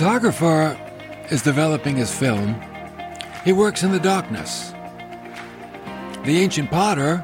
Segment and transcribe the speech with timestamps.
[0.00, 0.80] Photographer
[1.28, 2.58] is developing his film,
[3.44, 4.72] he works in the darkness.
[6.24, 7.18] The ancient potter,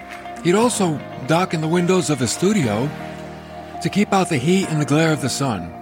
[0.44, 2.86] he'd also darken the windows of his studio
[3.80, 5.72] to keep out the heat and the glare of the sun.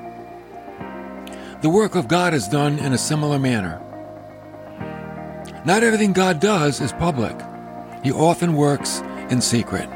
[1.62, 3.82] The work of God is done in a similar manner.
[5.64, 7.34] Not everything God does is public.
[8.04, 9.00] He often works
[9.30, 9.88] in secret.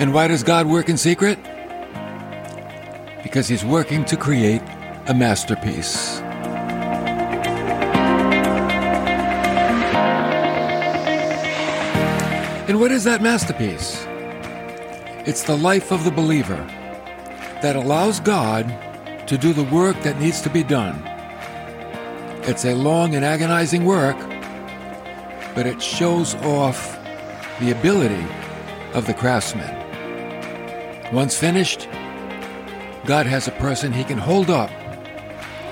[0.00, 1.38] And why does God work in secret?
[3.22, 4.62] Because He's working to create
[5.08, 6.20] a masterpiece.
[12.66, 14.06] And what is that masterpiece?
[15.26, 16.64] It's the life of the believer
[17.60, 18.66] that allows God
[19.26, 20.96] to do the work that needs to be done.
[22.48, 24.16] It's a long and agonizing work,
[25.54, 26.98] but it shows off
[27.60, 28.24] the ability
[28.94, 29.79] of the craftsman.
[31.12, 31.88] Once finished,
[33.04, 34.70] God has a person he can hold up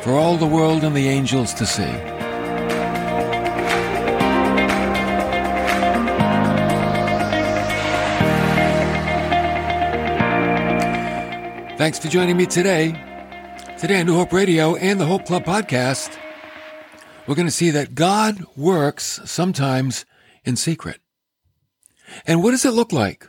[0.02, 1.84] for all the world and the angels to see.
[11.78, 12.90] Thanks for joining me today.
[13.78, 16.18] Today on New Hope Radio and the Hope Club podcast,
[17.28, 20.04] we're going to see that God works sometimes
[20.44, 21.00] in secret.
[22.26, 23.28] And what does it look like?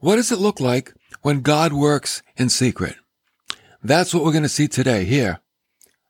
[0.00, 2.94] What does it look like when God works in secret?
[3.82, 5.40] That's what we're going to see today here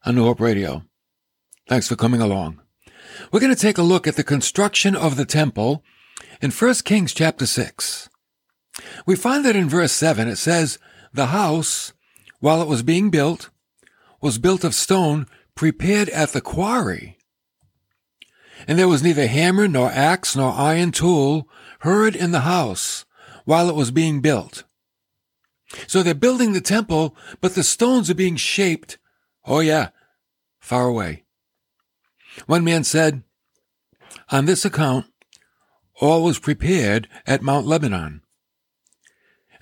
[0.05, 0.83] on New Hope Radio.
[1.67, 2.61] Thanks for coming along.
[3.33, 5.83] We're going to take a look at the construction of the temple
[6.43, 8.11] in 1 Kings chapter 6.
[9.07, 10.79] We find that in verse 7 it says,
[11.15, 11.95] The house,
[12.41, 13.49] while it was being built,
[14.21, 17.17] was built of stone prepared at the quarry.
[18.67, 21.49] And there was neither hammer nor axe nor iron tool
[21.81, 23.07] heard in the house,
[23.49, 24.65] while it was being built.
[25.87, 28.99] So they're building the temple, but the stones are being shaped,
[29.47, 29.89] oh yeah,
[30.61, 31.25] far away.
[32.45, 33.23] One man said,
[34.29, 35.07] On this account,
[35.99, 38.21] all was prepared at Mount Lebanon.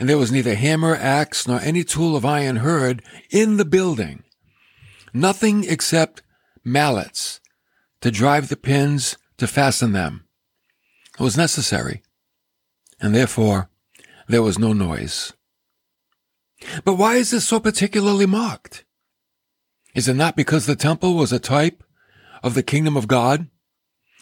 [0.01, 4.25] And there was neither hammer, axe, nor any tool of iron heard in the building.
[5.15, 6.23] Nothing except
[6.65, 7.41] mallets
[8.01, 10.27] to drive the pins to fasten them.
[11.21, 12.03] It was necessary.
[13.01, 13.71] And therefore,
[14.29, 15.33] there was no noise.
[16.85, 18.85] But why is this so particularly marked?
[19.95, 21.83] Is it not because the temple was a type
[22.43, 23.49] of the kingdom of God,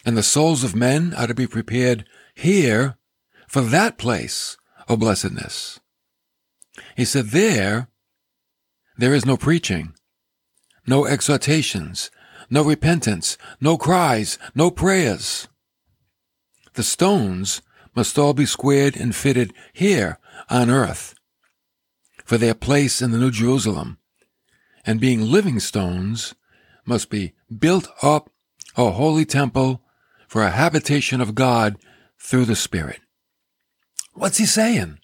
[0.04, 2.04] and the souls of men are to be prepared
[2.34, 2.96] here
[3.48, 4.56] for that place
[4.88, 5.80] of blessedness?
[6.96, 7.88] He said, There,
[8.96, 9.94] there is no preaching,
[10.86, 12.10] no exhortations,
[12.50, 15.48] no repentance, no cries, no prayers.
[16.74, 17.62] The stones
[17.94, 20.18] must all be squared and fitted here
[20.48, 21.14] on earth
[22.24, 23.98] for their place in the New Jerusalem,
[24.86, 26.34] and being living stones
[26.84, 28.30] must be built up
[28.76, 29.82] a holy temple
[30.26, 31.76] for a habitation of God
[32.18, 33.00] through the Spirit.
[34.14, 34.98] What's he saying?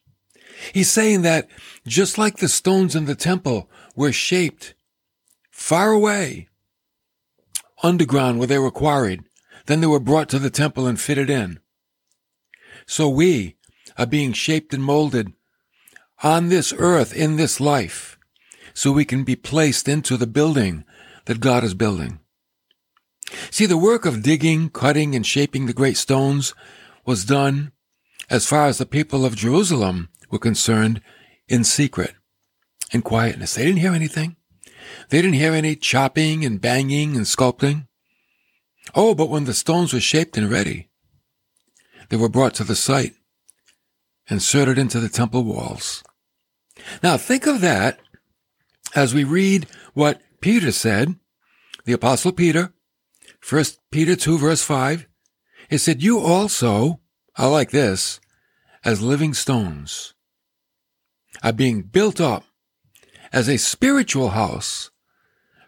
[0.73, 1.49] He's saying that
[1.87, 4.75] just like the stones in the temple were shaped
[5.51, 6.49] far away,
[7.83, 9.23] underground where they were quarried,
[9.67, 11.60] then they were brought to the temple and fitted in.
[12.91, 13.55] So we
[13.97, 15.33] are being shaped and molded
[16.25, 18.19] on this earth, in this life,
[18.75, 20.83] so we can be placed into the building
[21.27, 22.19] that God is building.
[23.53, 26.53] See, the work of digging, cutting, and shaping the great stones
[27.07, 27.71] was done,
[28.29, 31.01] as far as the people of Jerusalem were concerned,
[31.47, 32.15] in secret,
[32.93, 33.55] in quietness.
[33.55, 34.35] They didn't hear anything.
[35.11, 37.87] They didn't hear any chopping and banging and sculpting.
[38.97, 40.90] Oh, but when the stones were shaped and ready,
[42.11, 43.15] they were brought to the site,
[44.29, 46.05] inserted into the temple walls.
[47.03, 48.01] Now think of that
[48.95, 51.17] as we read what Peter said,
[51.85, 52.73] the apostle Peter,
[53.49, 55.07] 1 Peter 2 verse 5.
[55.69, 57.01] He said, you also,
[57.37, 58.21] I like this,
[58.85, 60.15] as living stones
[61.43, 62.45] are being built up
[63.33, 64.91] as a spiritual house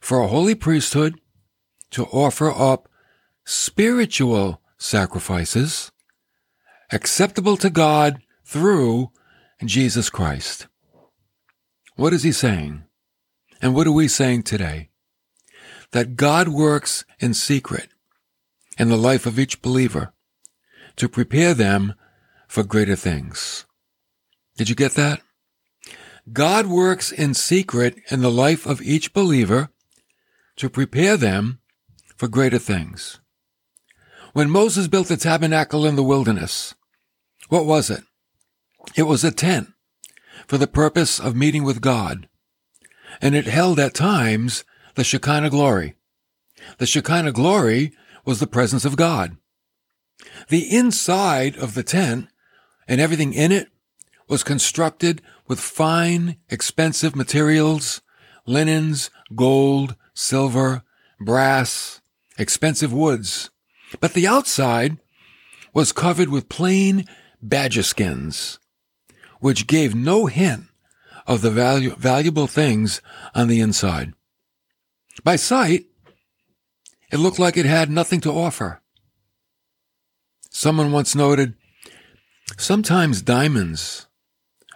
[0.01, 1.21] for a holy priesthood
[1.93, 2.89] to offer up
[3.45, 5.92] spiritual sacrifices
[6.93, 9.11] acceptable to God through
[9.65, 10.67] Jesus Christ.
[11.97, 12.85] What is he saying?
[13.61, 14.91] And what are we saying today?
[15.93, 17.89] That God works in secret
[18.79, 20.13] in the life of each believer
[20.97, 21.95] to prepare them
[22.49, 23.67] for greater things.
[24.57, 25.21] Did you get that?
[26.33, 29.71] God works in secret in the life of each believer
[30.57, 31.61] to prepare them
[32.17, 33.21] for greater things.
[34.33, 36.75] When Moses built the tabernacle in the wilderness,
[37.53, 38.03] what was it?
[38.97, 39.75] It was a tent
[40.47, 42.27] for the purpose of meeting with God,
[43.21, 44.65] and it held at times
[44.95, 45.95] the Shekinah glory.
[46.79, 47.93] The Shekinah glory
[48.25, 49.37] was the presence of God.
[50.49, 52.29] The inside of the tent
[52.89, 53.69] and everything in it
[54.29, 58.01] was constructed with fine, expensive materials,
[58.47, 60.85] linens, gold, silver,
[61.21, 62.01] brass,
[62.39, 63.51] expensive woods.
[64.01, 64.97] But the outside
[65.75, 67.05] was covered with plain
[67.43, 68.59] badger skins,
[69.41, 70.65] which gave no hint
[71.27, 73.03] of the valu- valuable things
[73.35, 74.15] on the inside.
[75.25, 75.87] By sight,
[77.11, 78.81] it looked like it had nothing to offer.
[80.51, 81.55] Someone once noted,
[82.59, 84.07] sometimes diamonds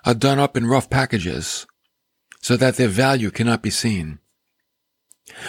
[0.04, 1.66] are done up in rough packages
[2.40, 4.18] so that their value cannot be seen.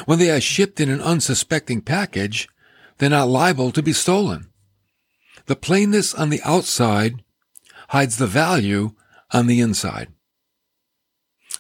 [0.06, 2.50] When they are shipped in an unsuspecting package,
[2.98, 4.50] they're not liable to be stolen.
[5.48, 7.24] The plainness on the outside
[7.90, 8.92] hides the value
[9.32, 10.10] on the inside.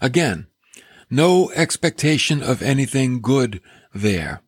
[0.01, 0.47] Again,
[1.09, 3.61] no expectation of anything good
[3.93, 4.41] there.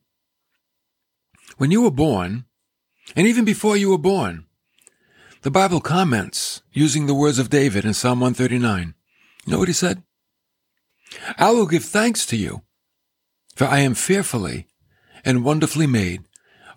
[1.58, 2.46] When you were born,
[3.16, 4.46] and even before you were born,
[5.42, 8.94] the Bible comments using the words of David in Psalm 139.
[9.46, 10.04] You know what he said?
[11.38, 12.62] I will give thanks to you,
[13.56, 14.68] for I am fearfully
[15.24, 16.24] and wonderfully made.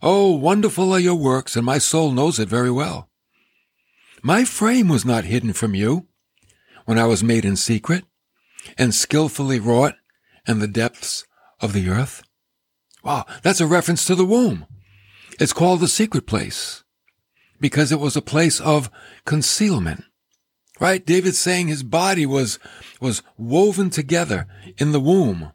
[0.04, 3.08] Oh, wonderful are your works, and my soul knows it very well.
[4.20, 6.08] My frame was not hidden from you
[6.86, 8.04] when I was made in secret
[8.76, 9.94] and skillfully wrought
[10.46, 11.24] in the depths
[11.60, 12.24] of the earth.
[13.04, 14.66] Wow, that's a reference to the womb.
[15.38, 16.82] It's called the secret place
[17.60, 18.90] because it was a place of
[19.24, 20.04] concealment.
[20.80, 21.06] Right?
[21.06, 22.58] David's saying his body was,
[23.00, 25.52] was woven together in the womb.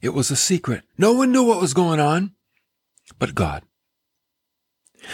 [0.00, 0.82] It was a secret.
[0.96, 2.32] No one knew what was going on
[3.18, 3.62] but God.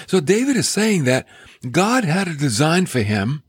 [0.07, 1.27] So David is saying that
[1.71, 3.43] God had a design for him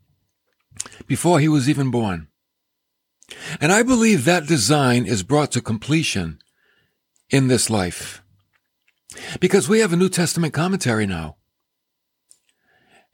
[1.08, 2.28] before he was even born.
[3.60, 6.40] And I believe that design is brought to completion
[7.30, 8.22] in this life.
[9.40, 11.38] Because we have a New Testament commentary now.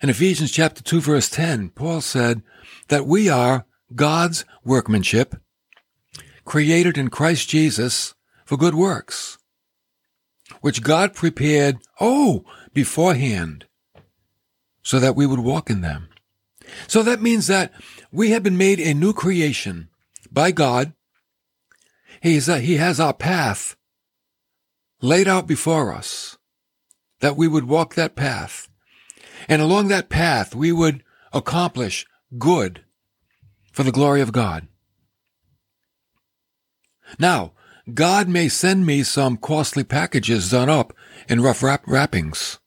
[0.01, 2.41] In Ephesians chapter 2 verse 10, Paul said
[2.87, 3.65] that we are
[3.95, 5.35] God's workmanship,
[6.45, 8.13] created in Christ Jesus
[8.45, 9.38] for good works,
[10.61, 13.65] which God prepared, oh, beforehand,
[14.81, 16.09] so that we would walk in them.
[16.87, 17.71] So that means that
[18.11, 19.89] we have been made a new creation
[20.31, 20.93] by God.
[22.21, 23.75] He's a, uh, he has our path
[25.01, 26.37] laid out before us,
[27.21, 28.69] that we would walk that path.
[29.47, 32.05] And along that path, we would accomplish
[32.37, 32.83] good
[33.71, 34.67] for the glory of God.
[37.17, 37.53] Now,
[37.95, 40.93] God may send me some costly packages done up
[41.27, 42.59] in rough wrap- wrappings.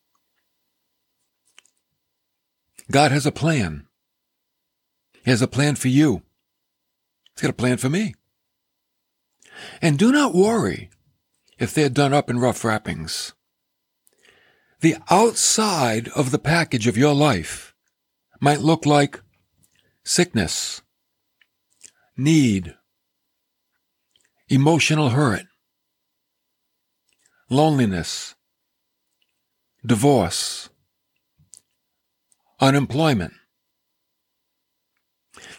[2.91, 3.87] God has a plan.
[5.25, 6.23] He has a plan for you.
[7.35, 8.15] He's got a plan for me.
[9.81, 10.91] And do not worry
[11.59, 13.35] if they're done up in rough wrappings.
[14.81, 17.75] The outside of the package of your life
[18.41, 19.21] might look like
[20.03, 20.83] sickness,
[22.17, 22.75] need,
[24.53, 25.47] emotional hurt,
[27.49, 28.35] loneliness,
[29.85, 30.69] divorce,
[32.61, 33.33] unemployment.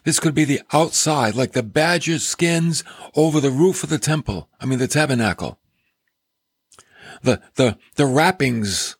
[0.04, 2.84] This could be the outside, like the badger skins
[3.16, 5.58] over the roof of the temple, I mean the tabernacle.
[7.24, 8.96] The, the, the wrappings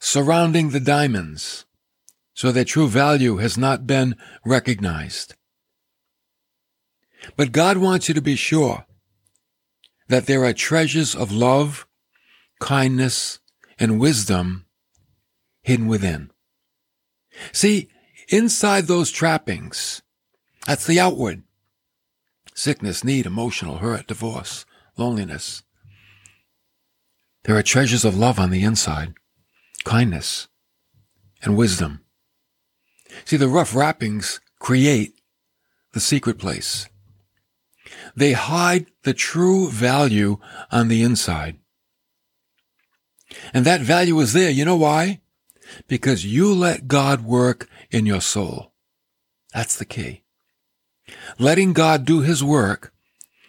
[0.00, 1.66] surrounding the diamonds,
[2.32, 5.36] so their true value has not been recognized.
[7.36, 8.86] But God wants you to be sure
[10.08, 11.86] that there are treasures of love,
[12.60, 13.40] kindness,
[13.78, 14.66] and wisdom
[15.62, 16.30] hidden within.
[17.52, 17.88] See,
[18.28, 20.02] inside those trappings,
[20.66, 21.42] that's the outward.
[22.54, 24.64] Sickness, need, emotional hurt, divorce,
[24.96, 25.62] loneliness.
[27.44, 29.14] There are treasures of love on the inside,
[29.84, 30.48] kindness,
[31.42, 32.00] and wisdom.
[33.24, 35.14] See, the rough wrappings create
[35.92, 36.88] the secret place.
[38.16, 40.38] They hide the true value
[40.70, 41.58] on the inside.
[43.52, 44.50] And that value is there.
[44.50, 45.20] You know why?
[45.88, 48.72] Because you let God work in your soul.
[49.52, 50.22] That's the key.
[51.38, 52.92] Letting God do his work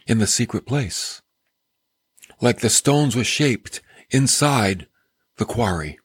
[0.07, 1.21] in the secret place.
[2.41, 4.87] Like the stones were shaped inside
[5.37, 5.99] the quarry.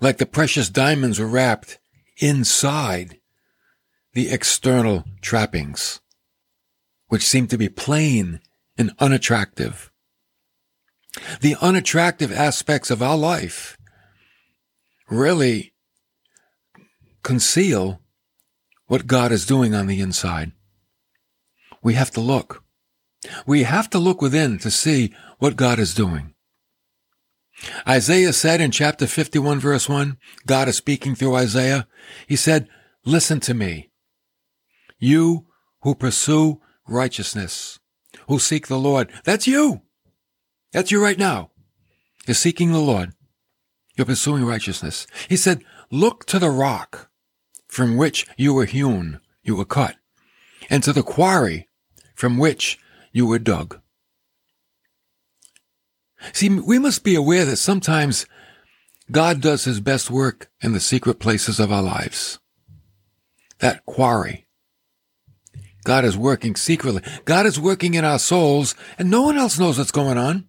[0.00, 1.78] Like the precious diamonds were wrapped
[2.18, 3.18] inside
[4.12, 6.00] the external trappings
[7.08, 8.40] which seem to be plain
[8.76, 9.90] and unattractive.
[11.40, 13.78] The unattractive aspects of our life
[15.08, 15.74] really
[17.22, 18.00] conceal
[18.86, 20.52] what God is doing on the inside.
[21.82, 22.64] We have to look.
[23.46, 26.34] We have to look within to see what God is doing.
[27.86, 31.86] Isaiah said in chapter 51 verse 1, God is speaking through Isaiah.
[32.26, 32.68] He said,
[33.04, 33.90] listen to me.
[34.98, 35.46] You
[35.82, 37.78] who pursue righteousness,
[38.28, 39.10] who seek the Lord.
[39.24, 39.82] That's you.
[40.72, 41.50] That's you right now.
[42.26, 43.12] You're seeking the Lord.
[43.96, 45.06] You're pursuing righteousness.
[45.28, 47.10] He said, look to the rock
[47.68, 49.96] from which you were hewn, you were cut,
[50.70, 51.68] and to the quarry
[52.14, 52.78] from which
[53.12, 53.80] you were dug.
[56.32, 58.26] See, we must be aware that sometimes
[59.10, 62.38] God does his best work in the secret places of our lives.
[63.58, 64.43] That quarry.
[65.84, 67.02] God is working secretly.
[67.24, 70.48] God is working in our souls and no one else knows what's going on.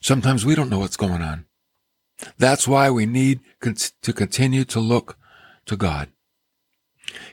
[0.00, 1.46] Sometimes we don't know what's going on.
[2.38, 5.16] That's why we need to continue to look
[5.66, 6.08] to God.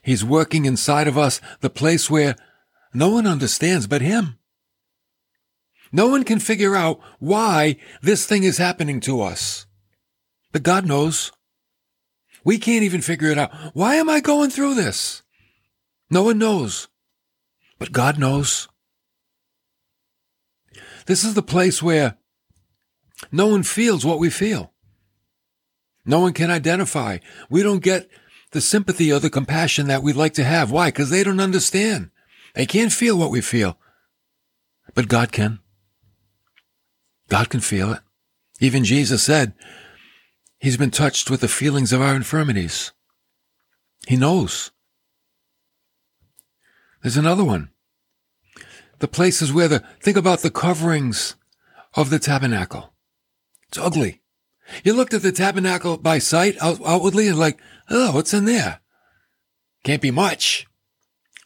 [0.01, 2.35] He's working inside of us, the place where
[2.93, 4.39] no one understands but Him.
[5.91, 9.65] No one can figure out why this thing is happening to us.
[10.51, 11.31] But God knows.
[12.43, 13.51] We can't even figure it out.
[13.73, 15.23] Why am I going through this?
[16.09, 16.87] No one knows.
[17.77, 18.67] But God knows.
[21.05, 22.17] This is the place where
[23.31, 24.73] no one feels what we feel.
[26.05, 27.17] No one can identify.
[27.49, 28.09] We don't get
[28.51, 30.71] the sympathy or the compassion that we'd like to have.
[30.71, 30.87] Why?
[30.87, 32.11] Because they don't understand.
[32.55, 33.77] They can't feel what we feel.
[34.95, 35.59] But God can.
[37.27, 37.99] God can feel it.
[38.59, 39.53] Even Jesus said,
[40.59, 42.91] He's been touched with the feelings of our infirmities.
[44.07, 44.71] He knows.
[47.01, 47.69] There's another one.
[48.99, 51.35] The places where the, think about the coverings
[51.95, 52.93] of the tabernacle.
[53.69, 54.21] It's ugly.
[54.83, 58.81] You looked at the tabernacle by sight out, outwardly and like, oh, what's in there?
[59.83, 60.67] Can't be much.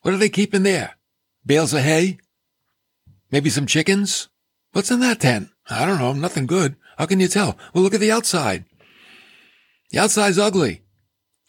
[0.01, 0.95] What are they keeping there?
[1.45, 2.17] Bales of hay?
[3.31, 4.29] Maybe some chickens?
[4.71, 5.49] What's in that tent?
[5.69, 6.13] I don't know.
[6.13, 6.75] Nothing good.
[6.97, 7.57] How can you tell?
[7.73, 8.65] Well, look at the outside.
[9.91, 10.81] The outside's ugly.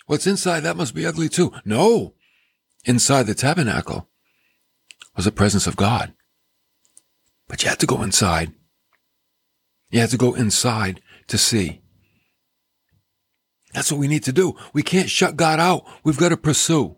[0.06, 0.60] What's inside?
[0.60, 1.52] That must be ugly too.
[1.64, 2.14] No.
[2.84, 4.08] Inside the tabernacle
[5.16, 6.12] was the presence of God.
[7.48, 8.52] But you had to go inside.
[9.90, 11.80] You had to go inside to see.
[13.72, 14.56] That's what we need to do.
[14.72, 15.84] We can't shut God out.
[16.04, 16.96] We've got to pursue.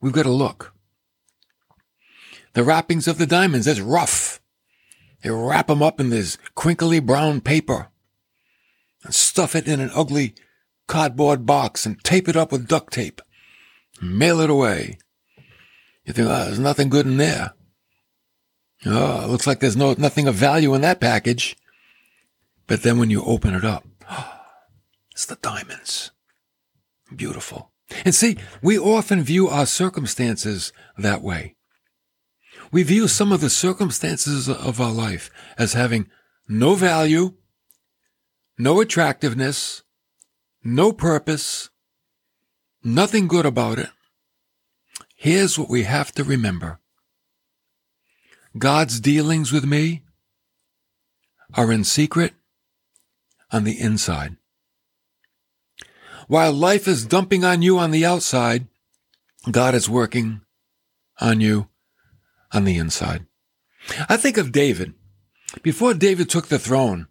[0.00, 0.74] We've got to look.
[2.54, 4.40] The wrappings of the diamonds, that's rough.
[5.22, 7.88] They wrap them up in this crinkly brown paper
[9.04, 10.34] and stuff it in an ugly
[10.88, 13.22] cardboard box and tape it up with duct tape.
[14.00, 14.98] Mail it away.
[16.04, 17.52] You think, oh, there's nothing good in there.
[18.84, 21.56] Oh, looks like there's no, nothing of value in that package.
[22.66, 23.84] But then when you open it up,
[25.12, 26.10] it's the diamonds.
[27.14, 27.70] Beautiful.
[28.04, 31.56] And see, we often view our circumstances that way.
[32.70, 36.08] We view some of the circumstances of our life as having
[36.48, 37.34] no value,
[38.58, 39.82] no attractiveness,
[40.64, 41.68] no purpose,
[42.84, 43.90] nothing good about it.
[45.14, 46.80] Here's what we have to remember.
[48.58, 50.02] God's dealings with me
[51.54, 52.34] are in secret
[53.50, 54.36] on the inside.
[56.28, 58.66] While life is dumping on you on the outside,
[59.50, 60.40] God is working
[61.20, 61.68] on you
[62.52, 63.26] on the inside.
[64.08, 64.94] I think of David.
[65.62, 67.08] Before David took the throne,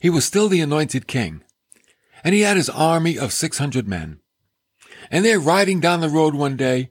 [0.00, 1.42] he was still the anointed king,
[2.24, 4.20] and he had his army of 600 men.
[5.10, 6.90] And they're riding down the road one day,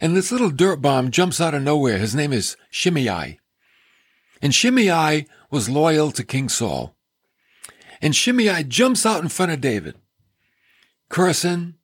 [0.00, 1.98] and this little dirt bomb jumps out of nowhere.
[1.98, 3.38] His name is Shimei.
[4.42, 6.94] And Shimei was loyal to King Saul.
[8.02, 9.96] And Shimei jumps out in front of David,
[11.08, 11.74] cursing,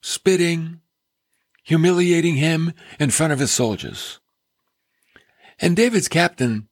[0.00, 0.80] spitting,
[1.62, 4.18] humiliating him in front of his soldiers.
[5.60, 6.68] And David's captain,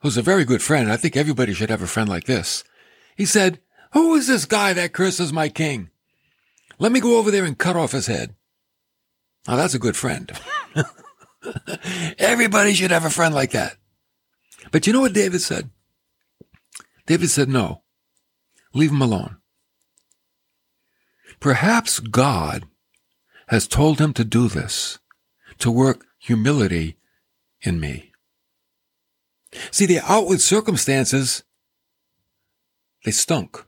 [0.00, 2.64] who's a very good friend, I think everybody should have a friend like this,
[3.16, 3.60] he said,
[3.92, 5.90] Who is this guy that curses my king?
[6.78, 8.34] Let me go over there and cut off his head.
[9.46, 10.30] Now that's a good friend.
[12.18, 13.76] Everybody should have a friend like that.
[14.70, 15.70] But you know what David said?
[17.06, 17.82] David said, No,
[18.74, 19.36] leave him alone.
[21.40, 22.64] Perhaps God
[23.48, 24.98] has told him to do this,
[25.58, 26.96] to work humility
[27.62, 28.12] in me.
[29.70, 31.42] See, the outward circumstances,
[33.04, 33.64] they stunk.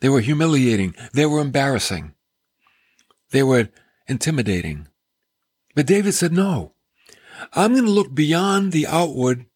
[0.00, 0.94] They were humiliating.
[1.12, 2.14] They were embarrassing.
[3.30, 3.68] They were
[4.06, 4.88] intimidating.
[5.74, 6.72] But David said, no,
[7.52, 9.46] I'm going to look beyond the outward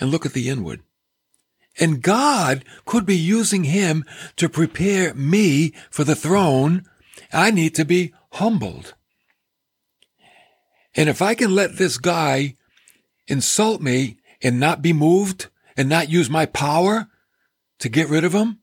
[0.00, 0.82] and look at the inward.
[1.80, 4.04] And God could be using him
[4.36, 6.84] to prepare me for the throne
[7.32, 8.94] I need to be humbled.
[10.94, 12.56] And if I can let this guy
[13.28, 17.08] insult me and not be moved and not use my power
[17.78, 18.58] to get rid of him,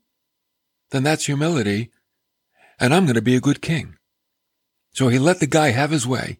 [0.90, 1.90] then that's humility.
[2.78, 3.96] And I'm going to be a good king.
[4.92, 6.38] So he let the guy have his way.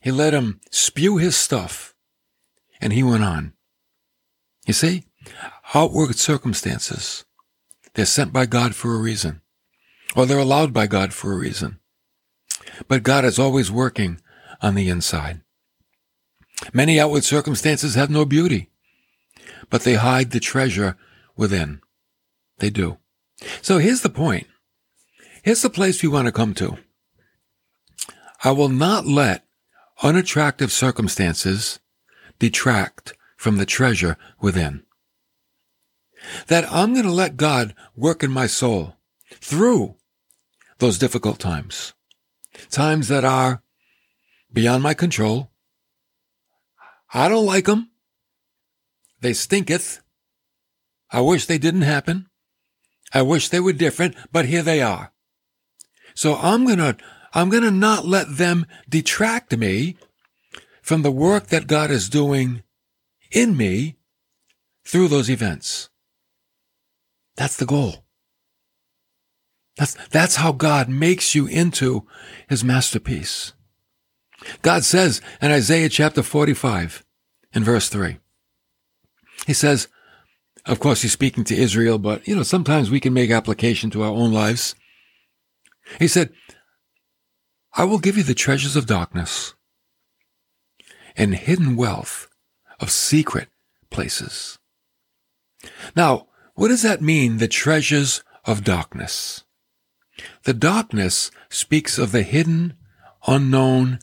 [0.00, 1.94] He let him spew his stuff
[2.80, 3.52] and he went on.
[4.66, 5.04] You see,
[5.74, 7.24] outward circumstances,
[7.94, 9.42] they're sent by God for a reason,
[10.16, 11.78] or they're allowed by God for a reason.
[12.88, 14.20] But God is always working
[14.62, 15.42] on the inside.
[16.72, 18.70] Many outward circumstances have no beauty,
[19.70, 20.96] but they hide the treasure
[21.36, 21.80] within.
[22.58, 22.98] They do.
[23.62, 24.46] So here's the point.
[25.42, 26.78] Here's the place we want to come to.
[28.42, 29.44] I will not let
[30.02, 31.80] unattractive circumstances
[32.38, 34.82] detract from the treasure within.
[36.48, 38.96] That I'm going to let God work in my soul
[39.36, 39.96] through
[40.78, 41.94] those difficult times.
[42.70, 43.62] Times that are
[44.52, 45.50] beyond my control.
[47.12, 47.90] I don't like them.
[49.20, 50.00] They stinketh.
[51.10, 52.29] I wish they didn't happen.
[53.12, 55.12] I wish they were different, but here they are.
[56.14, 56.96] So I'm gonna,
[57.32, 59.96] I'm gonna not let them detract me
[60.82, 62.62] from the work that God is doing
[63.30, 63.96] in me
[64.84, 65.88] through those events.
[67.36, 68.04] That's the goal.
[69.76, 72.06] That's, that's how God makes you into
[72.48, 73.54] his masterpiece.
[74.62, 77.04] God says in Isaiah chapter 45
[77.52, 78.18] in verse 3,
[79.46, 79.88] he says,
[80.70, 84.02] of course, he's speaking to Israel, but you know, sometimes we can make application to
[84.04, 84.76] our own lives.
[85.98, 86.30] He said,
[87.74, 89.54] I will give you the treasures of darkness
[91.16, 92.28] and hidden wealth
[92.78, 93.48] of secret
[93.90, 94.60] places.
[95.96, 99.42] Now, what does that mean, the treasures of darkness?
[100.44, 102.74] The darkness speaks of the hidden,
[103.26, 103.98] unknown,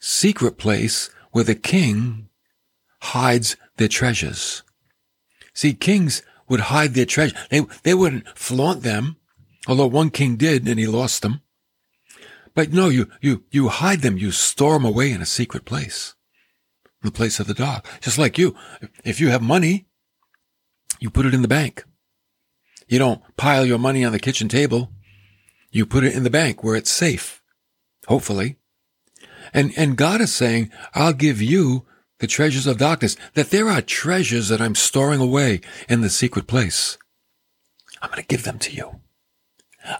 [0.00, 2.30] secret place where the king
[3.00, 4.62] hides their treasures.
[5.62, 7.36] See, kings would hide their treasure.
[7.48, 9.14] They, they wouldn't flaunt them,
[9.68, 11.40] although one king did and he lost them.
[12.52, 14.18] But no, you, you, you hide them.
[14.18, 16.16] You store them away in a secret place
[17.02, 17.86] the place of the dog.
[18.00, 18.56] Just like you.
[19.04, 19.86] If you have money,
[20.98, 21.84] you put it in the bank.
[22.88, 24.90] You don't pile your money on the kitchen table.
[25.70, 27.40] You put it in the bank where it's safe.
[28.08, 28.56] Hopefully.
[29.54, 31.86] And, and God is saying, I'll give you
[32.22, 36.46] the treasures of darkness, that there are treasures that I'm storing away in the secret
[36.46, 36.96] place.
[38.00, 39.00] I'm going to give them to you.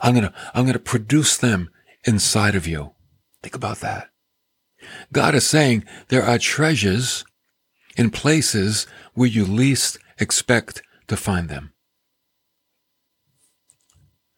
[0.00, 1.68] I'm going to, I'm going to produce them
[2.04, 2.92] inside of you.
[3.42, 4.11] Think about that.
[5.12, 7.24] God is saying there are treasures
[7.96, 11.72] in places where you least expect to find them.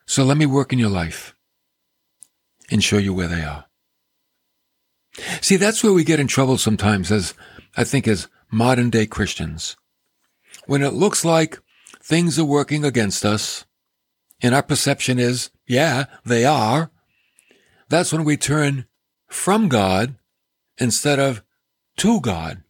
[0.06, 1.34] So let me work in your life
[2.70, 3.66] and show you where they are.
[5.40, 7.34] See, that's where we get in trouble sometimes as,
[7.76, 9.76] I think, as modern day Christians.
[10.66, 11.60] When it looks like
[12.02, 13.64] things are working against us
[14.40, 16.90] and our perception is, yeah, they are,
[17.88, 18.86] that's when we turn
[19.28, 20.16] from God
[20.78, 21.42] instead of
[21.98, 22.62] to God.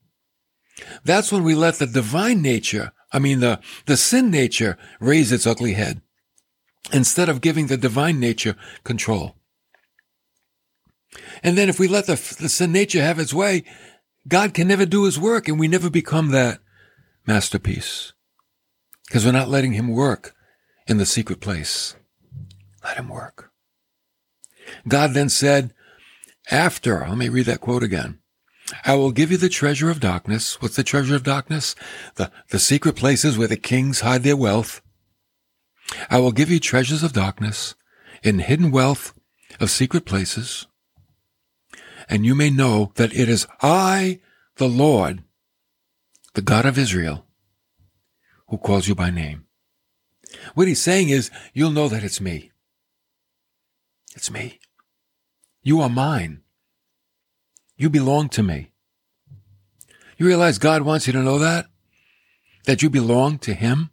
[1.04, 5.46] That's when we let the divine nature, I mean, the, the sin nature raise its
[5.46, 6.02] ugly head
[6.92, 9.36] instead of giving the divine nature control.
[11.44, 13.64] And then if we let the, the sin nature have its way,
[14.26, 16.58] God can never do his work and we never become that
[17.26, 18.14] masterpiece
[19.06, 20.34] because we're not letting him work
[20.86, 21.94] in the secret place.
[22.82, 23.52] Let him work.
[24.88, 25.74] God then said,
[26.50, 28.20] after, let me read that quote again.
[28.86, 30.60] I will give you the treasure of darkness.
[30.62, 31.74] What's the treasure of darkness?
[32.14, 34.80] The, the secret places where the kings hide their wealth.
[36.08, 37.74] I will give you treasures of darkness
[38.22, 39.12] in hidden wealth
[39.60, 40.66] of secret places.
[42.08, 44.20] And you may know that it is I,
[44.56, 45.22] the Lord,
[46.34, 47.26] the God of Israel,
[48.48, 49.46] who calls you by name.
[50.54, 52.50] What he's saying is, you'll know that it's me.
[54.14, 54.58] It's me.
[55.62, 56.42] You are mine.
[57.76, 58.70] You belong to me.
[60.16, 61.66] You realize God wants you to know that?
[62.66, 63.90] That you belong to Him?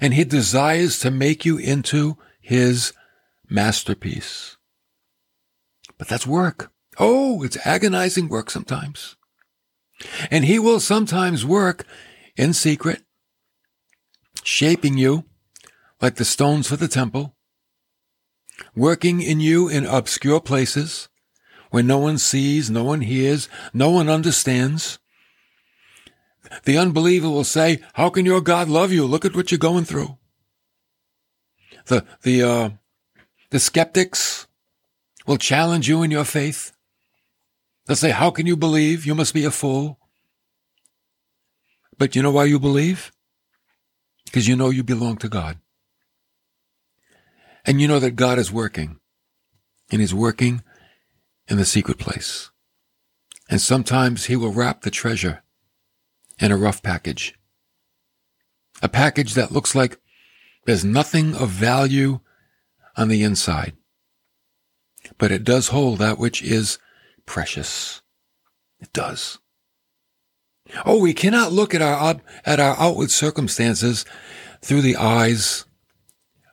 [0.00, 2.92] And He desires to make you into His
[3.48, 4.56] masterpiece.
[5.98, 6.70] But that's work.
[6.98, 9.16] Oh, it's agonizing work sometimes.
[10.30, 11.84] And He will sometimes work
[12.36, 13.02] in secret,
[14.42, 15.24] shaping you
[16.00, 17.34] like the stones for the temple,
[18.74, 21.08] working in you in obscure places
[21.70, 24.98] where no one sees, no one hears, no one understands.
[26.64, 29.06] The unbeliever will say, how can your God love you?
[29.06, 30.16] Look at what you're going through.
[31.86, 32.70] The, the, uh,
[33.50, 34.46] the skeptics
[35.26, 36.73] will challenge you in your faith.
[37.86, 39.04] They'll say, How can you believe?
[39.04, 39.98] You must be a fool.
[41.98, 43.12] But you know why you believe?
[44.24, 45.58] Because you know you belong to God.
[47.64, 48.98] And you know that God is working.
[49.90, 50.62] And He's working
[51.46, 52.50] in the secret place.
[53.48, 55.42] And sometimes He will wrap the treasure
[56.40, 57.34] in a rough package.
[58.82, 59.98] A package that looks like
[60.66, 62.20] there's nothing of value
[62.96, 63.74] on the inside.
[65.18, 66.78] But it does hold that which is
[67.26, 68.02] precious.
[68.80, 69.38] It does.
[70.84, 74.04] Oh, we cannot look at our, at our outward circumstances
[74.62, 75.66] through the eyes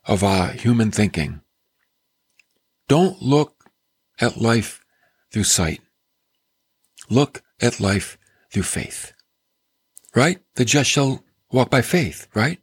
[0.05, 1.41] of our human thinking.
[2.88, 3.69] Don't look
[4.19, 4.84] at life
[5.31, 5.81] through sight.
[7.10, 8.17] Look at life
[8.51, 9.13] through faith.
[10.13, 10.39] Right?
[10.55, 12.60] The just shall walk by faith, right?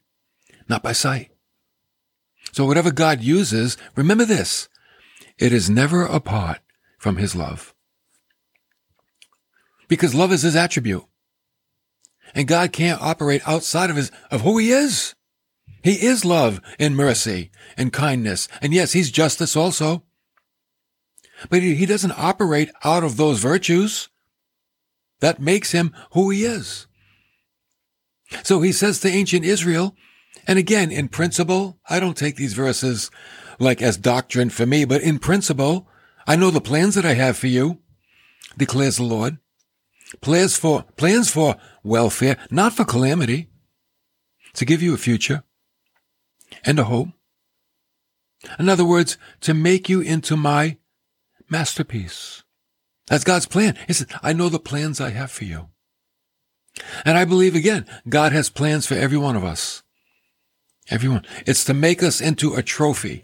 [0.69, 1.31] Not by sight.
[2.53, 4.69] So whatever God uses, remember this.
[5.39, 6.61] It is never apart
[6.99, 7.75] from his love.
[9.89, 11.05] Because love is his attribute.
[12.35, 15.15] And God can't operate outside of his, of who he is.
[15.83, 18.49] He is love and mercy and kindness.
[18.61, 20.05] And yes, he's justice also.
[21.49, 24.09] But he, doesn't operate out of those virtues.
[25.21, 26.87] That makes him who he is.
[28.43, 29.95] So he says to ancient Israel,
[30.47, 33.11] and again, in principle, I don't take these verses
[33.59, 35.89] like as doctrine for me, but in principle,
[36.27, 37.79] I know the plans that I have for you,
[38.57, 39.39] declares the Lord.
[40.21, 43.49] Plans for, plans for welfare, not for calamity,
[44.55, 45.45] to give you a future
[46.65, 47.09] and a hope.
[48.59, 50.79] In other words, to make you into my
[51.51, 52.43] masterpiece.
[53.07, 53.77] That's God's plan.
[53.87, 55.69] He says, I know the plans I have for you.
[57.05, 59.83] And I believe again, God has plans for every one of us.
[60.91, 61.25] Everyone.
[61.47, 63.23] It's to make us into a trophy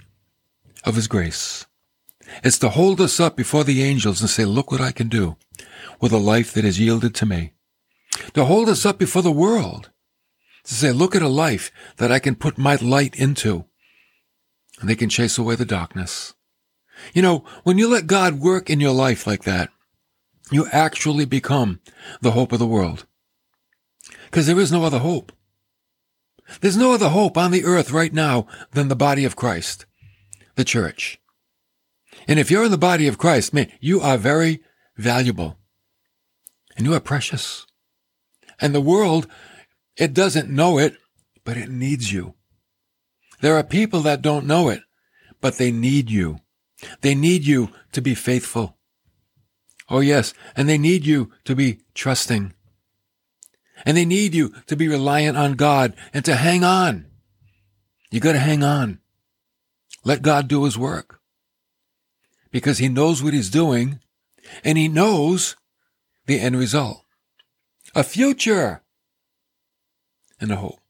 [0.84, 1.66] of His grace.
[2.42, 5.36] It's to hold us up before the angels and say, look what I can do
[6.00, 7.52] with a life that is yielded to me.
[8.34, 9.90] To hold us up before the world.
[10.64, 13.64] To say, look at a life that I can put my light into.
[14.80, 16.34] And they can chase away the darkness.
[17.12, 19.70] You know, when you let God work in your life like that,
[20.50, 21.80] you actually become
[22.20, 23.06] the hope of the world.
[24.26, 25.32] Because there is no other hope.
[26.60, 29.86] There's no other hope on the earth right now than the body of Christ,
[30.56, 31.18] the church.
[32.28, 34.62] And if you're in the body of Christ, man, you are very
[34.96, 35.58] valuable
[36.76, 37.66] and you are precious.
[38.60, 39.26] And the world,
[39.96, 40.96] it doesn't know it,
[41.44, 42.34] but it needs you.
[43.40, 44.82] There are people that don't know it,
[45.40, 46.38] but they need you.
[47.00, 48.76] They need you to be faithful.
[49.88, 52.54] Oh yes, and they need you to be trusting.
[53.84, 57.06] And they need you to be reliant on God and to hang on.
[58.10, 59.00] You gotta hang on.
[60.04, 61.20] Let God do his work.
[62.50, 64.00] Because he knows what he's doing
[64.62, 65.56] and he knows
[66.26, 67.04] the end result.
[67.94, 68.82] A future
[70.40, 70.80] and a hope.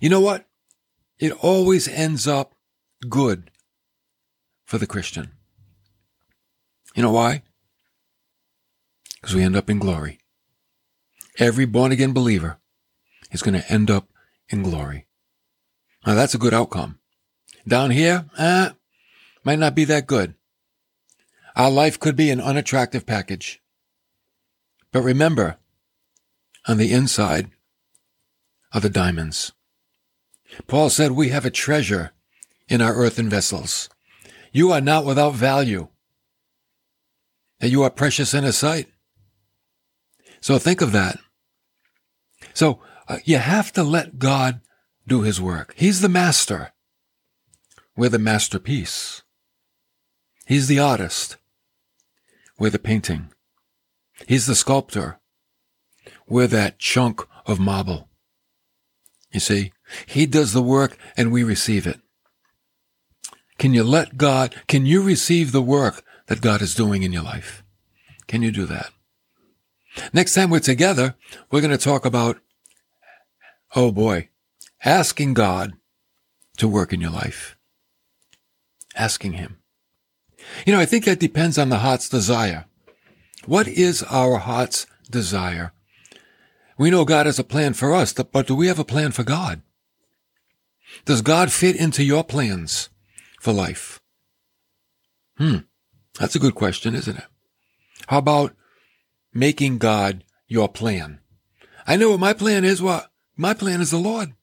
[0.00, 0.46] You know what?
[1.18, 2.54] It always ends up
[3.08, 3.50] good
[4.64, 5.32] for the Christian.
[6.94, 7.42] You know why?
[9.20, 10.20] Because we end up in glory.
[11.38, 12.58] Every born again believer
[13.30, 14.08] is going to end up
[14.48, 15.06] in glory.
[16.06, 16.98] Now that's a good outcome.
[17.66, 18.70] Down here, eh,
[19.44, 20.34] might not be that good.
[21.58, 23.60] Our life could be an unattractive package.
[24.92, 25.58] But remember,
[26.68, 27.50] on the inside
[28.72, 29.52] are the diamonds.
[30.68, 32.12] Paul said we have a treasure
[32.68, 33.90] in our earthen vessels.
[34.52, 35.88] You are not without value.
[37.60, 38.86] And you are precious in his sight.
[40.40, 41.18] So think of that.
[42.54, 44.60] So uh, you have to let God
[45.08, 45.74] do his work.
[45.76, 46.72] He's the master.
[47.96, 49.22] We're the masterpiece.
[50.46, 51.36] He's the artist.
[52.58, 53.30] We're the painting.
[54.26, 55.20] He's the sculptor.
[56.28, 58.08] We're that chunk of marble.
[59.32, 59.72] You see,
[60.06, 62.00] he does the work and we receive it.
[63.58, 67.22] Can you let God, can you receive the work that God is doing in your
[67.22, 67.62] life?
[68.26, 68.90] Can you do that?
[70.12, 71.16] Next time we're together,
[71.50, 72.38] we're going to talk about
[73.74, 74.30] Oh boy,
[74.84, 75.74] asking God
[76.56, 77.56] to work in your life.
[78.96, 79.57] Asking Him.
[80.66, 82.66] You know, I think that depends on the heart's desire.
[83.46, 85.72] What is our heart's desire?
[86.76, 89.24] We know God has a plan for us, but do we have a plan for
[89.24, 89.62] God?
[91.04, 92.88] Does God fit into your plans
[93.40, 94.00] for life?
[95.36, 95.58] Hmm.
[96.18, 97.26] That's a good question, isn't it?
[98.08, 98.54] How about
[99.32, 101.20] making God your plan?
[101.86, 102.82] I know what my plan is.
[102.82, 103.10] What?
[103.36, 104.34] My plan is the Lord.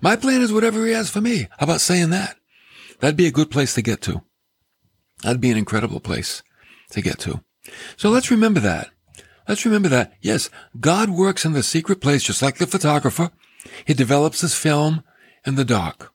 [0.00, 1.48] My plan is whatever he has for me.
[1.58, 2.36] How about saying that?
[3.00, 4.22] That'd be a good place to get to.
[5.22, 6.42] That'd be an incredible place
[6.90, 7.42] to get to.
[7.96, 8.90] So let's remember that.
[9.48, 10.12] Let's remember that.
[10.20, 13.30] Yes, God works in the secret place just like the photographer.
[13.84, 15.02] He develops his film
[15.46, 16.12] in the dark.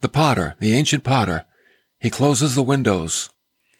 [0.00, 1.46] The potter, the ancient potter,
[1.98, 3.30] he closes the windows.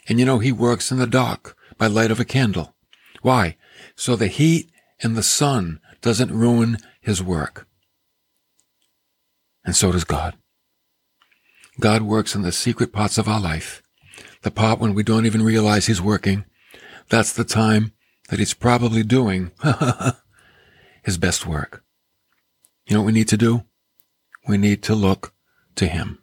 [0.09, 2.75] And you know, he works in the dark by light of a candle.
[3.23, 3.57] Why?
[3.94, 4.71] So the heat
[5.03, 7.66] and the sun doesn't ruin his work.
[9.64, 10.37] And so does God.
[11.81, 13.83] God works in the secret parts of our life.
[14.42, 16.44] The part when we don't even realize he's working.
[17.09, 17.92] That's the time
[18.29, 19.51] that he's probably doing
[21.03, 21.83] his best work.
[22.87, 23.64] You know what we need to do?
[24.46, 25.35] We need to look
[25.77, 26.18] to him.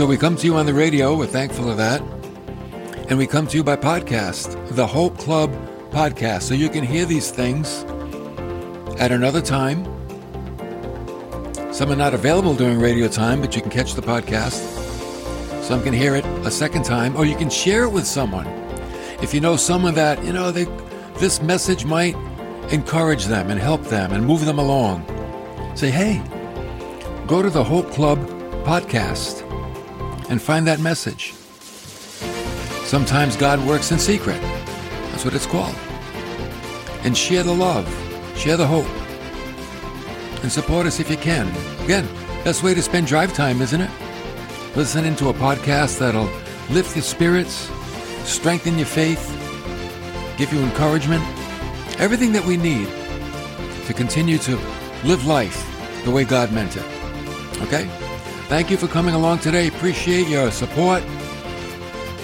[0.00, 1.14] So we come to you on the radio.
[1.14, 2.00] We're thankful of that.
[3.10, 5.52] And we come to you by podcast, the Hope Club
[5.90, 6.44] podcast.
[6.44, 7.84] So you can hear these things
[8.98, 9.84] at another time.
[11.70, 14.62] Some are not available during radio time, but you can catch the podcast.
[15.62, 18.46] Some can hear it a second time, or you can share it with someone.
[19.20, 20.64] If you know someone that, you know, they,
[21.18, 22.16] this message might
[22.72, 25.04] encourage them and help them and move them along,
[25.76, 26.22] say, hey,
[27.26, 28.18] go to the Hope Club
[28.64, 29.49] podcast
[30.30, 31.34] and find that message.
[32.86, 34.40] Sometimes God works in secret.
[35.10, 35.74] That's what it's called.
[37.04, 37.86] And share the love,
[38.36, 38.88] share the hope,
[40.42, 41.48] and support us if you can.
[41.84, 42.06] Again,
[42.44, 43.90] best way to spend drive time, isn't it?
[44.76, 46.30] Listening to a podcast that'll
[46.74, 47.70] lift your spirits,
[48.24, 49.26] strengthen your faith,
[50.38, 51.22] give you encouragement,
[52.00, 52.88] everything that we need
[53.86, 54.56] to continue to
[55.04, 55.66] live life
[56.04, 56.84] the way God meant it.
[57.62, 58.09] Okay?
[58.50, 59.68] Thank you for coming along today.
[59.68, 61.04] Appreciate your support,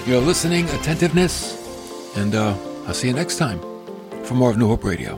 [0.07, 1.55] your listening, attentiveness,
[2.17, 3.61] and uh, I'll see you next time
[4.25, 5.15] for more of New Hope Radio.